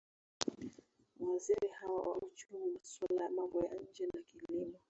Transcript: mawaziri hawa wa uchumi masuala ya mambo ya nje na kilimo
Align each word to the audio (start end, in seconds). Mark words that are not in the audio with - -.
mawaziri 1.19 1.67
hawa 1.67 2.01
wa 2.07 2.17
uchumi 2.17 2.71
masuala 2.73 3.23
ya 3.23 3.29
mambo 3.29 3.59
ya 3.63 3.71
nje 3.75 4.07
na 4.13 4.21
kilimo 4.21 4.77